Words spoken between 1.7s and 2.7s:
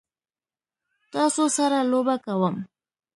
لوبه کوم؟